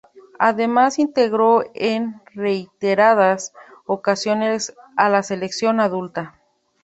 Además 0.39 0.97
integró 0.97 1.63
en 1.75 2.19
reiteradas 2.33 3.53
ocasiones 3.85 4.73
a 4.97 5.09
la 5.09 5.21
selección 5.21 5.79
adulta. 5.79 6.39